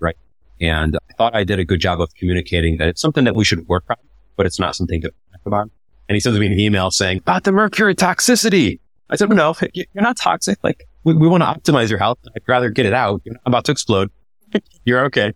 [0.00, 0.16] right?
[0.60, 3.44] And I thought I did a good job of communicating that it's something that we
[3.44, 3.96] should work on,
[4.36, 5.70] but it's not something to talk about.
[6.08, 8.80] And he sends me an email saying about the mercury toxicity.
[9.10, 10.58] I said, no, you're not toxic.
[10.62, 12.18] Like we, we want to optimize your health.
[12.34, 13.22] I'd rather get it out.
[13.26, 14.10] I'm about to explode.
[14.84, 15.32] you're okay.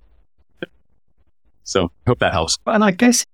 [1.69, 2.57] So I hope that helps.
[2.65, 3.27] And I guess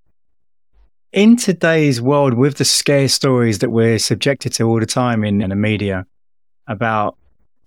[1.13, 5.41] in today's world, with the scare stories that we're subjected to all the time in,
[5.41, 6.05] in the media
[6.67, 7.17] about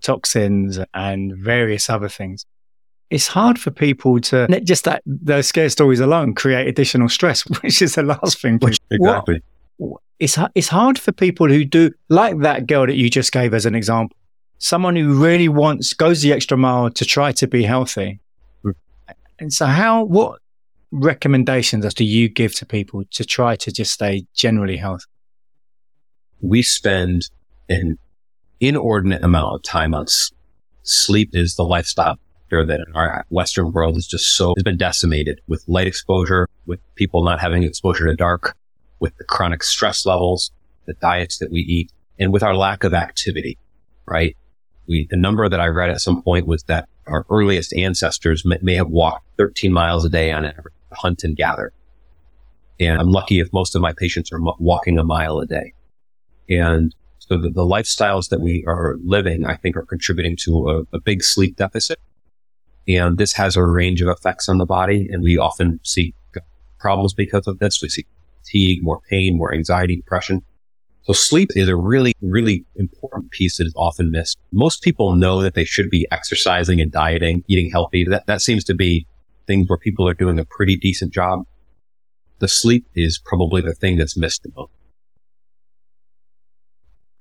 [0.02, 2.44] toxins and various other things,
[3.08, 7.80] it's hard for people to just that those scare stories alone create additional stress, which
[7.80, 8.58] is the last thing.
[8.58, 9.42] Which, exactly.
[9.78, 13.54] What, it's it's hard for people who do like that girl that you just gave
[13.54, 14.14] as an example.
[14.58, 18.20] Someone who really wants goes the extra mile to try to be healthy.
[18.62, 18.74] Mm.
[19.38, 20.40] And so, how what
[20.90, 25.04] recommendations as do you give to people to try to just stay generally healthy?
[26.40, 27.30] We spend
[27.68, 27.98] an
[28.60, 30.38] inordinate amount of time on sleep.
[30.82, 32.16] Sleep is the lifestyle
[32.50, 36.80] that in our Western world is just so has been decimated with light exposure, with
[36.94, 38.56] people not having exposure to dark,
[39.00, 40.50] with the chronic stress levels,
[40.86, 43.58] the diets that we eat, and with our lack of activity,
[44.06, 44.34] right?
[44.86, 48.56] We, the number that I read at some point was that our earliest ancestors may,
[48.62, 51.72] may have walked 13 miles a day on average hunt and gather.
[52.80, 55.72] And I'm lucky if most of my patients are walking a mile a day.
[56.48, 60.96] And so the, the, lifestyles that we are living, I think are contributing to a,
[60.96, 61.98] a big sleep deficit.
[62.86, 65.08] And this has a range of effects on the body.
[65.10, 66.14] And we often see
[66.78, 67.82] problems because of this.
[67.82, 68.06] We see
[68.44, 70.42] fatigue, more pain, more anxiety, depression.
[71.02, 74.38] So sleep is a really, really important piece that is often missed.
[74.52, 78.04] Most people know that they should be exercising and dieting, eating healthy.
[78.04, 79.06] That, that seems to be
[79.48, 81.40] things where people are doing a pretty decent job.
[82.38, 84.70] The sleep is probably the thing that's missed the most.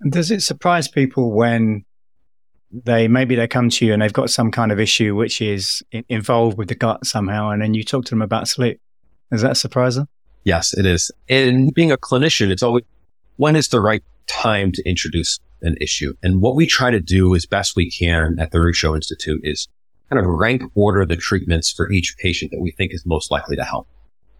[0.07, 1.85] Does it surprise people when
[2.71, 5.81] they maybe they come to you and they've got some kind of issue which is
[6.07, 8.79] involved with the gut somehow, and then you talk to them about sleep?
[9.31, 10.07] Is that surprising?
[10.43, 11.11] Yes, it is.
[11.27, 12.83] And being a clinician, it's always
[13.37, 16.13] when is the right time to introduce an issue?
[16.21, 19.67] And what we try to do as best we can at the Ruscio Institute is
[20.09, 23.55] kind of rank order the treatments for each patient that we think is most likely
[23.55, 23.87] to help.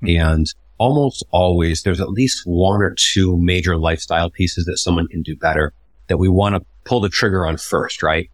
[0.03, 0.21] Mm-hmm.
[0.21, 5.21] And almost always there's at least one or two major lifestyle pieces that someone can
[5.21, 5.73] do better
[6.07, 8.29] that we want to pull the trigger on first, right?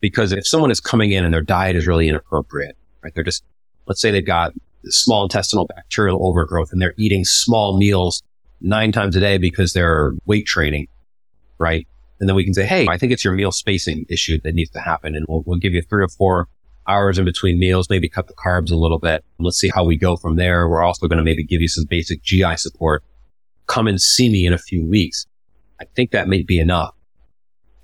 [0.00, 3.12] Because if someone is coming in and their diet is really inappropriate, right?
[3.14, 3.44] They're just,
[3.86, 4.52] let's say they've got
[4.84, 8.22] small intestinal bacterial overgrowth and they're eating small meals
[8.60, 10.86] nine times a day because they're weight training,
[11.58, 11.86] right?
[12.20, 14.70] And then we can say, Hey, I think it's your meal spacing issue that needs
[14.70, 15.14] to happen.
[15.14, 16.48] And we'll, we'll give you three or four
[16.88, 19.24] hours in between meals, maybe cut the carbs a little bit.
[19.38, 20.68] Let's see how we go from there.
[20.68, 23.04] We're also going to maybe give you some basic GI support.
[23.66, 25.26] Come and see me in a few weeks.
[25.80, 26.94] I think that may be enough.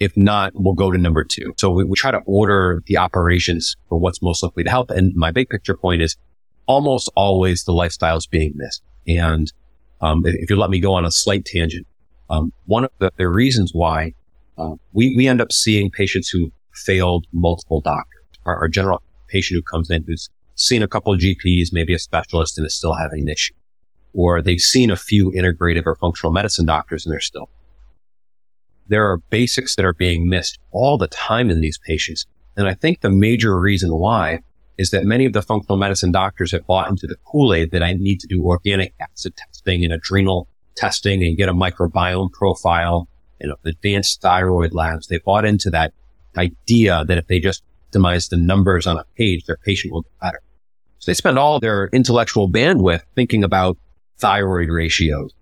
[0.01, 1.55] If not, we'll go to number two.
[1.57, 4.91] So we, we try to order the operations for what's most likely to help.
[4.91, 6.17] And my big picture point is
[6.67, 8.83] almost always the lifestyle is being missed.
[9.07, 9.53] And
[10.01, 11.87] um, if you let me go on a slight tangent,
[12.31, 14.15] um, one of the, the reasons why
[14.59, 19.57] uh, we, we end up seeing patients who failed multiple doctors our, our general patient
[19.57, 22.95] who comes in who's seen a couple of GPs, maybe a specialist and is still
[22.95, 23.55] having an issue.
[24.13, 27.51] Or they've seen a few integrative or functional medicine doctors and they're still.
[28.87, 32.27] There are basics that are being missed all the time in these patients.
[32.57, 34.41] And I think the major reason why
[34.79, 37.95] is that many of the functional medicine doctors have bought into the Kool-Aid that I
[37.95, 43.09] need to do organic acid testing and adrenal testing and get a microbiome profile,
[43.41, 45.07] and advanced thyroid labs.
[45.07, 45.93] They bought into that
[46.37, 47.63] idea that if they just
[47.95, 50.41] optimize the numbers on a page, their patient will get better.
[50.99, 53.77] So they spend all their intellectual bandwidth thinking about
[54.19, 55.33] thyroid ratios,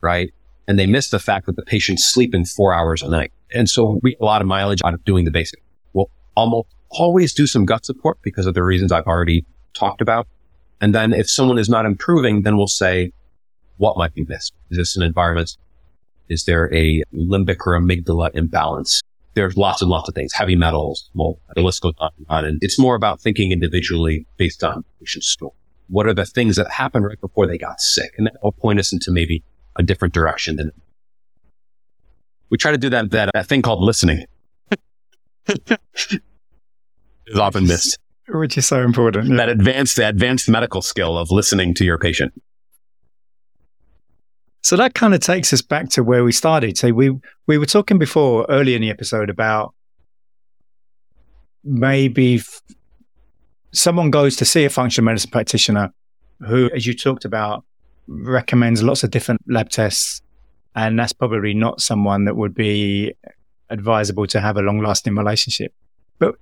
[0.00, 0.32] right?
[0.68, 3.32] And they miss the fact that the patient's sleeping four hours a night.
[3.54, 5.62] And so we get a lot of mileage out of doing the basic.
[5.92, 10.26] We'll almost always do some gut support because of the reasons I've already talked about.
[10.80, 13.12] And then if someone is not improving, then we'll say,
[13.78, 14.52] what might be missed?
[14.70, 15.56] Is this an environment?
[16.28, 19.00] Is there a limbic or amygdala imbalance?
[19.36, 22.44] There's lots and lots of things, heavy metals, well, the list goes on and on.
[22.44, 25.52] And it's more about thinking individually based on patient story.
[25.88, 28.14] What are the things that happened right before they got sick?
[28.18, 29.44] And that will point us into maybe
[29.76, 30.72] a different direction than
[32.48, 34.24] we try to do that, that, that thing called listening
[35.48, 37.98] is often missed.
[38.28, 39.36] Which is so important.
[39.36, 42.32] That advanced, advanced medical skill of listening to your patient.
[44.66, 46.76] So that kind of takes us back to where we started.
[46.76, 49.72] So we we were talking before early in the episode about
[51.62, 52.62] maybe f-
[53.72, 55.94] someone goes to see a functional medicine practitioner
[56.48, 57.64] who, as you talked about,
[58.08, 60.20] recommends lots of different lab tests,
[60.74, 63.14] and that's probably not someone that would be
[63.70, 65.72] advisable to have a long lasting relationship.
[66.18, 66.34] But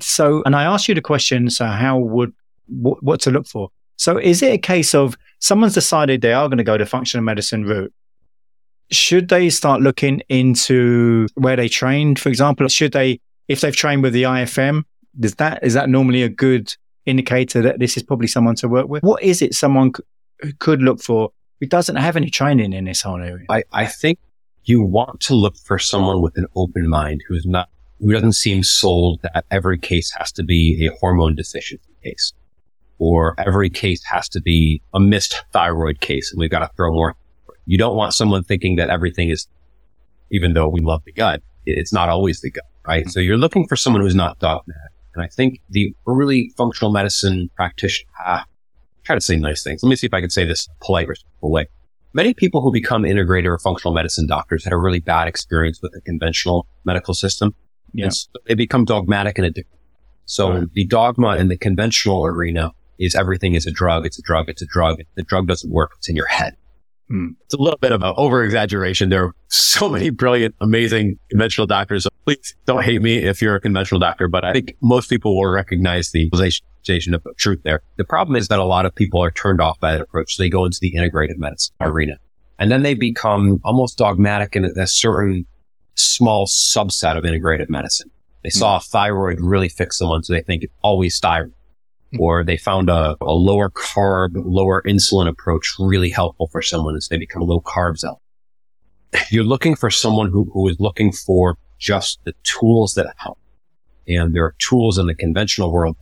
[0.00, 2.32] so, and I asked you the question: so how would
[2.66, 3.70] what, what to look for?
[3.96, 7.24] So is it a case of someone's decided they are going to go the functional
[7.24, 7.92] medicine route?
[8.90, 12.68] Should they start looking into where they trained, for example?
[12.68, 14.82] Should they, if they've trained with the IFM,
[15.22, 16.74] is that is that normally a good
[17.06, 19.02] indicator that this is probably someone to work with?
[19.02, 23.02] What is it someone c- could look for who doesn't have any training in this
[23.02, 23.46] whole area?
[23.48, 24.18] I, I think
[24.64, 27.68] you want to look for someone with an open mind who's not
[28.00, 32.32] who doesn't seem sold that every case has to be a hormone deficiency case
[33.02, 36.92] or every case has to be a missed thyroid case and we've got to throw
[36.92, 37.16] more.
[37.66, 39.48] You don't want someone thinking that everything is,
[40.30, 43.08] even though we love the gut, it's not always the gut, right?
[43.10, 44.92] So you're looking for someone who's not dogmatic.
[45.16, 48.44] And I think the early functional medicine practitioner, ah,
[49.02, 49.82] try to say nice things.
[49.82, 51.66] Let me see if I can say this polite, respectful way.
[52.12, 55.90] Many people who become integrated or functional medicine doctors had a really bad experience with
[55.90, 57.52] the conventional medical system.
[57.94, 58.10] Yeah.
[58.10, 59.76] So they become dogmatic and addicted.
[60.24, 60.72] So right.
[60.72, 62.70] the dogma in the conventional arena
[63.02, 64.06] is everything is a drug.
[64.06, 64.48] It's a drug.
[64.48, 64.98] It's a drug.
[65.16, 65.92] The drug doesn't work.
[65.98, 66.56] It's in your head.
[67.08, 67.30] Hmm.
[67.44, 69.10] It's a little bit of an over exaggeration.
[69.10, 72.04] There are so many brilliant, amazing conventional doctors.
[72.04, 75.36] So please don't hate me if you're a conventional doctor, but I think most people
[75.36, 77.82] will recognize the realization of truth there.
[77.96, 80.36] The problem is that a lot of people are turned off by that approach.
[80.36, 82.18] So they go into the integrative medicine arena
[82.58, 85.46] and then they become almost dogmatic in a certain
[85.94, 88.10] small subset of integrative medicine.
[88.42, 90.22] They saw a thyroid really fix someone.
[90.22, 91.52] So they think it's always thyroid
[92.18, 97.08] or they found a, a, lower carb, lower insulin approach really helpful for someone as
[97.08, 98.20] they become low carbs out.
[99.30, 103.38] you're looking for someone who, who is looking for just the tools that help.
[104.08, 105.96] And there are tools in the conventional world,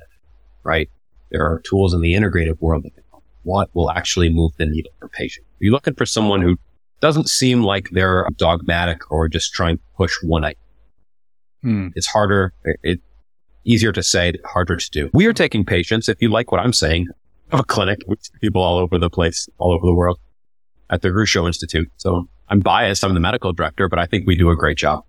[0.64, 0.88] right?
[1.30, 3.24] There are tools in the integrative world that help.
[3.42, 5.46] What will actually move the needle for patients?
[5.58, 6.56] You're looking for someone who
[7.00, 10.56] doesn't seem like they're dogmatic or just trying to push one idea.
[11.62, 11.88] Hmm.
[11.94, 12.52] It's harder.
[12.82, 13.00] It,
[13.64, 15.10] easier to say, harder to do.
[15.12, 16.08] We are taking patients.
[16.08, 17.08] If you like what I'm saying,
[17.52, 20.18] of a clinic with people all over the place, all over the world
[20.88, 21.90] at the Ruscio Institute.
[21.96, 23.04] So I'm biased.
[23.04, 25.04] I'm the medical director, but I think we do a great job.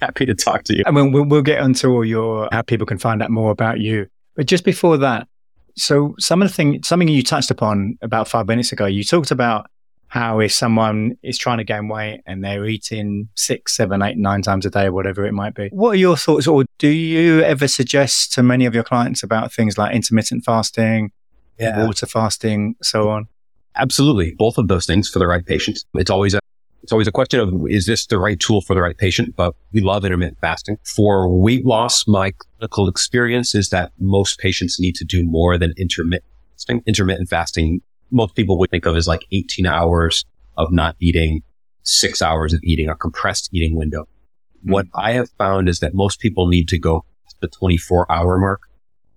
[0.00, 0.84] happy to talk to you.
[0.86, 3.80] I mean, we'll, we'll get onto all your, how people can find out more about
[3.80, 4.06] you.
[4.36, 5.28] But just before that,
[5.76, 9.30] so some of the things, something you touched upon about five minutes ago, you talked
[9.30, 9.66] about
[10.14, 14.42] how if someone is trying to gain weight and they're eating six, seven, eight, nine
[14.42, 15.68] times a day, whatever it might be.
[15.72, 16.46] What are your thoughts?
[16.46, 21.10] Or do you ever suggest to many of your clients about things like intermittent fasting,
[21.58, 21.84] yeah.
[21.84, 23.26] water fasting, so on?
[23.74, 24.36] Absolutely.
[24.38, 25.80] Both of those things for the right patient.
[25.94, 26.38] It's always a
[26.84, 29.34] it's always a question of is this the right tool for the right patient?
[29.34, 30.76] But we love intermittent fasting.
[30.84, 35.74] For weight loss, my clinical experience is that most patients need to do more than
[35.76, 36.82] intermittent fasting.
[36.86, 37.80] Intermittent fasting,
[38.14, 40.24] most people would think of as like 18 hours
[40.56, 41.42] of not eating,
[41.82, 44.02] six hours of eating, a compressed eating window.
[44.02, 44.72] Mm-hmm.
[44.72, 48.38] What I have found is that most people need to go to the 24 hour
[48.38, 48.62] mark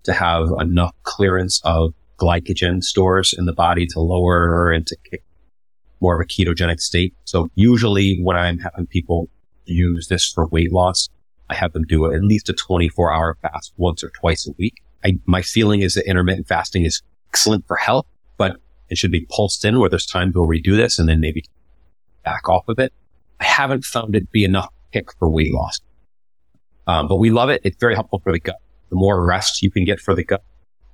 [0.03, 5.23] to have enough clearance of glycogen stores in the body to lower and to kick
[6.01, 7.13] more of a ketogenic state.
[7.25, 9.29] So usually when I'm having people
[9.65, 11.09] use this for weight loss,
[11.49, 14.75] I have them do at least a 24 hour fast once or twice a week.
[15.03, 18.07] I, my feeling is that intermittent fasting is excellent for health,
[18.37, 18.57] but
[18.89, 21.43] it should be pulsed in where there's times time to redo this and then maybe
[22.23, 22.93] back off of it.
[23.39, 25.79] I haven't found it be enough kick for weight loss.
[26.87, 27.61] Um, but we love it.
[27.63, 28.57] It's very helpful for the gut.
[28.89, 30.43] The more rest you can get for the gut,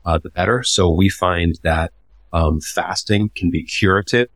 [0.05, 0.63] uh, the better.
[0.63, 1.91] So we find that
[2.33, 4.27] um, fasting can be curative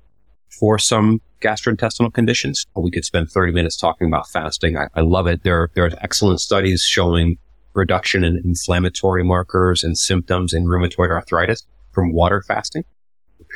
[0.60, 2.66] for some gastrointestinal conditions.
[2.76, 4.78] We could spend 30 minutes talking about fasting.
[4.78, 5.44] I, I love it.
[5.44, 7.38] There, there are excellent studies showing
[7.74, 12.84] reduction in inflammatory markers and symptoms in rheumatoid arthritis from water fasting.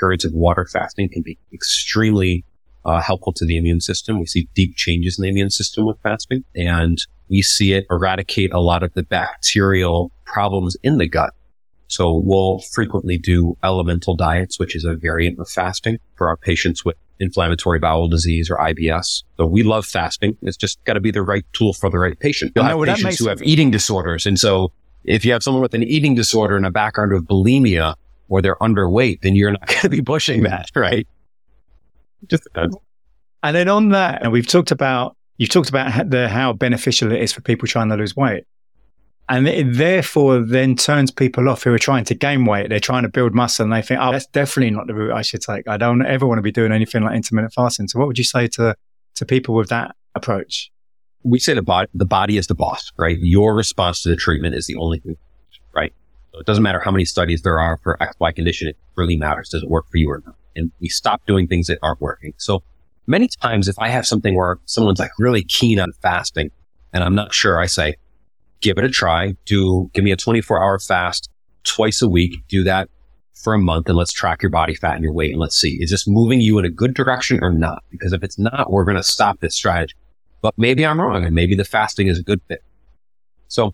[0.02, 2.44] Periods of water fasting can be extremely
[2.84, 4.20] uh, helpful to the immune system.
[4.20, 6.98] We see deep changes in the immune system with fasting and
[7.30, 11.34] we see it eradicate a lot of the bacterial problems in the gut
[11.92, 16.86] so we'll frequently do elemental diets, which is a variant of fasting for our patients
[16.86, 19.24] with inflammatory bowel disease or IBS.
[19.36, 20.38] So we love fasting.
[20.42, 22.54] It's just got to be the right tool for the right patient.
[22.56, 24.26] You'll have patients who have eating disorders.
[24.26, 24.72] And so
[25.04, 27.96] if you have someone with an eating disorder and a background of bulimia
[28.32, 31.06] or they're underweight, then you're not going to be pushing that, right?
[32.28, 32.78] Just depends.
[33.44, 37.22] And then on that, and we've talked about, you've talked about the, how beneficial it
[37.22, 38.46] is for people trying to lose weight.
[39.28, 42.70] And it therefore then turns people off who are trying to gain weight.
[42.70, 45.22] They're trying to build muscle and they think, oh, that's definitely not the route I
[45.22, 45.68] should take.
[45.68, 47.88] I don't ever want to be doing anything like intermittent fasting.
[47.90, 48.76] So what would you say to,
[49.16, 50.72] to people with that approach?
[51.24, 53.18] We say the body, the body is the boss, right?
[53.20, 55.18] Your response to the treatment is the only thing?
[56.34, 58.68] So it doesn't matter how many studies there are for X, Y condition.
[58.68, 59.50] It really matters.
[59.50, 60.36] Does it work for you or not?
[60.56, 62.34] And we stop doing things that aren't working.
[62.38, 62.64] So
[63.08, 66.52] many times if I have something where someone's like really keen on fasting
[66.94, 67.96] and I'm not sure, I say,
[68.62, 69.36] give it a try.
[69.46, 71.30] Do give me a 24 hour fast
[71.64, 72.48] twice a week.
[72.48, 72.90] Do that
[73.34, 75.78] for a month and let's track your body fat and your weight and let's see,
[75.82, 77.84] is this moving you in a good direction or not?
[77.90, 79.96] Because if it's not, we're going to stop this strategy.
[80.42, 82.64] But maybe I'm wrong and maybe the fasting is a good fit.
[83.48, 83.74] So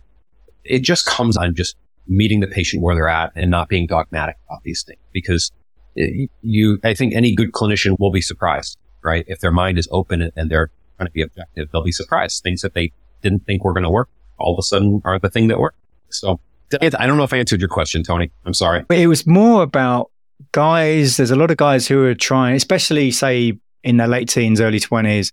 [0.64, 1.76] it just comes on just
[2.08, 5.52] meeting the patient where they're at and not being dogmatic about these things because
[5.96, 9.26] you, I think any good clinician will be surprised, right?
[9.28, 12.44] If their mind is open and they're trying to be objective, they'll be surprised.
[12.44, 12.92] Things that they
[13.22, 15.76] didn't think were going to work all of a sudden are the thing that work.
[16.10, 16.40] So
[16.82, 18.32] I don't know if I answered your question, Tony.
[18.46, 18.86] I'm sorry.
[18.90, 20.12] It was more about
[20.52, 21.18] guys.
[21.18, 24.80] There's a lot of guys who are trying, especially say in their late teens, early
[24.80, 25.32] twenties,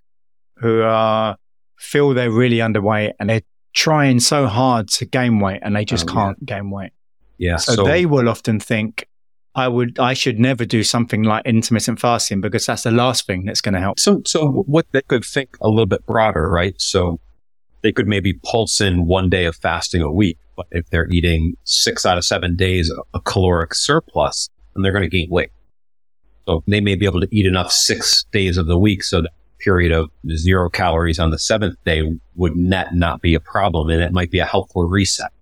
[0.56, 1.36] who are
[1.76, 3.42] feel they're really underweight and they're
[3.74, 6.56] trying so hard to gain weight and they just oh, can't yeah.
[6.56, 6.92] gain weight.
[7.38, 7.56] Yeah.
[7.56, 9.08] So, so, they will often think,
[9.56, 13.44] I would, I should never do something like intermittent fasting because that's the last thing
[13.44, 13.98] that's going to help.
[13.98, 16.74] So, so what they could think a little bit broader, right?
[16.80, 17.20] So
[17.82, 20.38] they could maybe pulse in one day of fasting a week.
[20.56, 25.02] But if they're eating six out of seven days a caloric surplus, then they're going
[25.02, 25.50] to gain weight.
[26.46, 29.30] So they may be able to eat enough six days of the week so that
[29.64, 32.02] period of zero calories on the seventh day
[32.36, 35.32] would net not be a problem and it might be a helpful reset.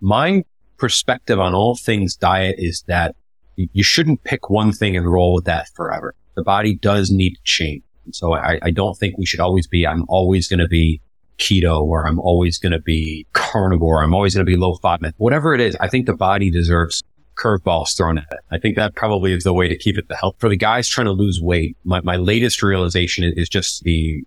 [0.00, 0.42] My
[0.76, 3.14] perspective on all things diet is that
[3.56, 6.14] you shouldn't pick one thing and roll with that forever.
[6.34, 7.84] The body does need to change.
[8.04, 11.00] And so I, I don't think we should always be, I'm always going to be
[11.38, 14.02] keto or I'm always going to be carnivore.
[14.02, 15.12] I'm always going to be low FODMAP.
[15.16, 17.02] Whatever it is, I think the body deserves
[17.34, 18.40] curveballs thrown at it.
[18.50, 20.88] I think that probably is the way to keep it the health for the guys
[20.88, 21.76] trying to lose weight.
[21.84, 24.24] My, my latest realization is just the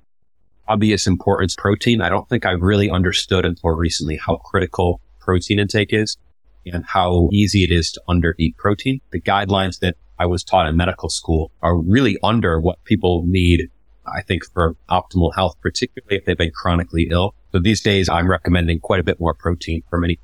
[0.67, 2.01] obvious importance protein.
[2.01, 6.17] I don't think I've really understood until recently how critical protein intake is
[6.65, 8.99] and how easy it is to undereat protein.
[9.11, 13.69] The guidelines that I was taught in medical school are really under what people need,
[14.05, 17.35] I think, for optimal health, particularly if they've been chronically ill.
[17.51, 20.19] So these days I'm recommending quite a bit more protein for many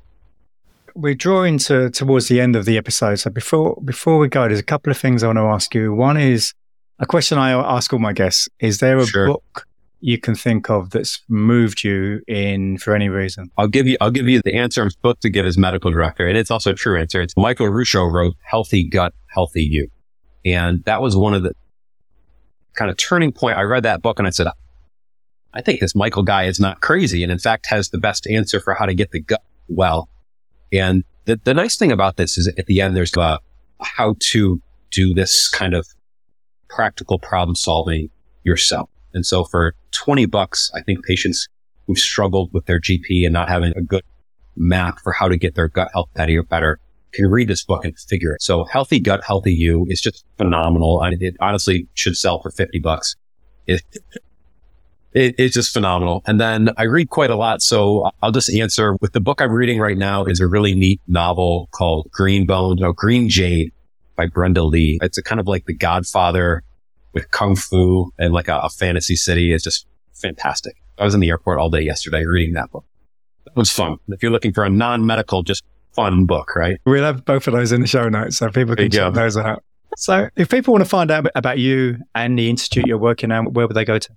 [0.94, 3.16] we're drawing to towards the end of the episode.
[3.16, 5.92] So before before we go, there's a couple of things I want to ask you.
[5.92, 6.54] One is
[6.98, 9.26] a question I ask all my guests: Is there a sure.
[9.26, 9.66] book
[10.00, 13.50] you can think of that's moved you in for any reason?
[13.58, 16.26] I'll give you I'll give you the answer I'm supposed to give as medical director,
[16.26, 17.20] and it's also a true answer.
[17.20, 19.88] It's Michael Ruscio wrote "Healthy Gut, Healthy You,"
[20.44, 21.54] and that was one of the
[22.74, 23.56] kind of turning point.
[23.56, 24.48] I read that book and I said,
[25.54, 28.60] I think this Michael guy is not crazy, and in fact has the best answer
[28.60, 30.08] for how to get the gut well.
[30.72, 33.38] And the, the nice thing about this is at the end, there's a,
[33.80, 34.60] how to
[34.90, 35.86] do this kind of
[36.68, 38.08] practical problem solving
[38.44, 38.88] yourself.
[39.12, 41.48] And so for 20 bucks, I think patients
[41.86, 44.02] who've struggled with their GP and not having a good
[44.56, 46.80] map for how to get their gut health better, better
[47.12, 48.42] can read this book and figure it.
[48.42, 51.00] So healthy gut, healthy you is just phenomenal.
[51.00, 53.14] I mean, it honestly should sell for 50 bucks.
[55.14, 56.22] It, it's just phenomenal.
[56.26, 57.62] And then I read quite a lot.
[57.62, 61.00] So I'll just answer with the book I'm reading right now is a really neat
[61.06, 63.72] novel called Green Bone, no, Green Jade
[64.16, 64.98] by Brenda Lee.
[65.02, 66.62] It's a kind of like the godfather
[67.12, 69.52] with kung fu and like a, a fantasy city.
[69.52, 70.76] It's just fantastic.
[70.98, 72.84] I was in the airport all day yesterday reading that book.
[73.44, 73.98] That was fun.
[74.08, 76.78] If you're looking for a non-medical, just fun book, right?
[76.84, 79.62] We'll have both of those in the show notes so people can check those out.
[79.96, 83.52] So if people want to find out about you and the institute you're working at,
[83.52, 84.10] where would they go to?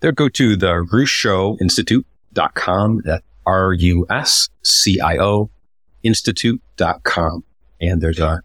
[0.00, 3.02] They'll go to the ruscioinstitute.com.
[3.04, 5.50] That's R-U-S-C-I-O
[6.02, 7.44] institute.com.
[7.80, 8.42] And there's a,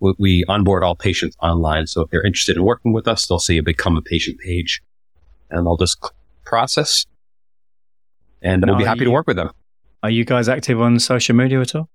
[0.00, 1.86] we onboard all patients online.
[1.86, 4.82] So if they're interested in working with us, they'll see a become a patient page
[5.50, 5.98] and they'll just
[6.44, 7.06] process
[8.42, 9.50] and we'll be happy you, to work with them.
[10.02, 11.88] Are you guys active on social media at all?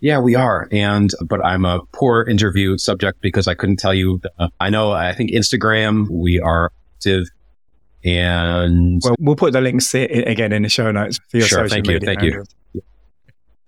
[0.00, 0.68] Yeah, we are.
[0.72, 4.20] And, but I'm a poor interview subject because I couldn't tell you.
[4.38, 7.28] Uh, I know, I think Instagram, we are active
[8.04, 11.70] and well, we'll put the links again in the show notes for your sure, social
[11.70, 12.00] thank media.
[12.00, 12.54] You, thank handles.
[12.72, 12.82] you.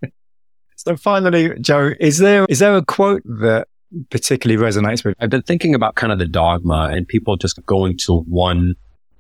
[0.76, 3.68] so finally, Joe, is there is there a quote that
[4.11, 5.16] particularly resonates with?
[5.18, 8.74] I've been thinking about kind of the dogma and people just going to one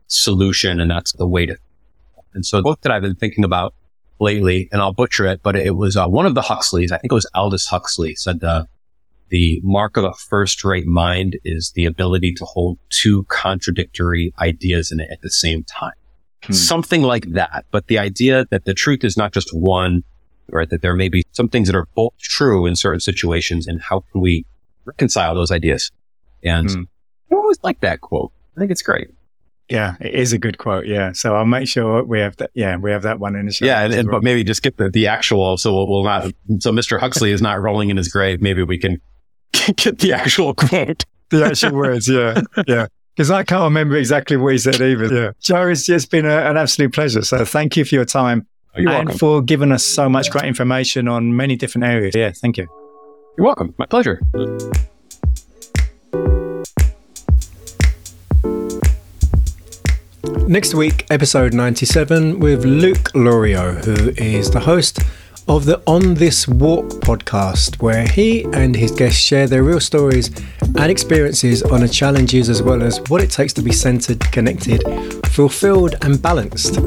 [0.06, 1.56] solution, and that's the way to.
[2.34, 3.74] And so the book that I've been thinking about
[4.20, 6.92] lately, and I'll butcher it, but it was uh, one of the Huxleys.
[6.92, 8.68] I think it was Aldous Huxley said the
[9.28, 14.92] the mark of a first rate mind is the ability to hold two contradictory ideas
[14.92, 15.94] in it at the same time.
[16.44, 16.52] Hmm.
[16.52, 17.64] Something like that.
[17.70, 20.04] But the idea that the truth is not just one,
[20.50, 20.68] right?
[20.70, 24.04] That there may be some things that are both true in certain situations and how
[24.12, 24.46] can we
[24.84, 25.90] reconcile those ideas?
[26.44, 26.82] And hmm.
[27.32, 28.32] I always like that quote.
[28.56, 29.08] I think it's great.
[29.68, 30.86] Yeah, it is a good quote.
[30.86, 31.10] Yeah.
[31.12, 32.50] So I'll make sure we have that.
[32.54, 33.66] Yeah, we have that one in the show.
[33.66, 33.82] Yeah.
[33.82, 34.18] And, and well.
[34.18, 35.56] but maybe just get the, the actual.
[35.56, 37.00] So we'll, we'll not, so Mr.
[37.00, 38.40] Huxley is not rolling in his grave.
[38.40, 39.00] Maybe we can
[39.76, 41.04] get the actual quote.
[41.30, 42.40] The actual words, yeah.
[42.66, 42.86] Yeah.
[43.14, 45.06] Because I can't remember exactly what he said either.
[45.06, 45.30] Yeah.
[45.40, 47.22] Joe, it's just been a, an absolute pleasure.
[47.22, 49.18] So thank you for your time oh, and welcome.
[49.18, 52.14] for giving us so much great information on many different areas.
[52.14, 52.68] Yeah, thank you.
[53.36, 53.74] You're welcome.
[53.78, 54.20] My pleasure.
[60.46, 65.00] Next week, episode 97 with Luke Iorio, who is the host
[65.48, 70.30] of the On This Walk podcast, where he and his guests share their real stories
[70.60, 74.82] and experiences on the challenges as well as what it takes to be centered, connected,
[75.26, 76.80] fulfilled, and balanced.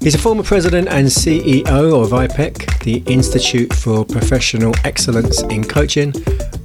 [0.00, 6.12] He's a former president and CEO of IPEC, the Institute for Professional Excellence in Coaching,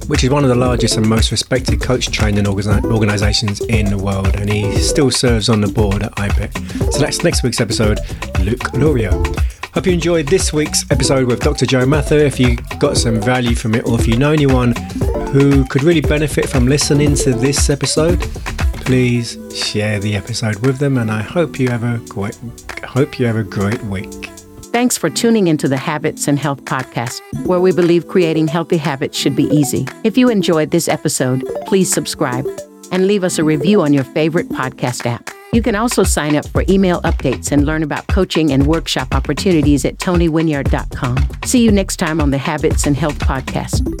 [0.08, 4.34] which is one of the largest and most respected coach training organizations in the world,
[4.36, 6.92] and he still serves on the board at IPEC.
[6.92, 7.98] So that's next week's episode,
[8.40, 9.45] Luke Iorio.
[9.76, 11.66] Hope you enjoyed this week's episode with Dr.
[11.66, 12.16] Joe Mather.
[12.16, 14.74] If you got some value from it, or if you know anyone
[15.32, 18.18] who could really benefit from listening to this episode,
[18.86, 20.96] please share the episode with them.
[20.96, 22.38] And I hope you have a great,
[22.84, 24.30] hope you have a great week.
[24.72, 29.18] Thanks for tuning into the Habits and Health podcast, where we believe creating healthy habits
[29.18, 29.86] should be easy.
[30.04, 32.46] If you enjoyed this episode, please subscribe
[32.92, 35.35] and leave us a review on your favorite podcast app.
[35.56, 39.86] You can also sign up for email updates and learn about coaching and workshop opportunities
[39.86, 41.16] at tonywinyard.com.
[41.46, 43.90] See you next time on the Habits and Health Podcast.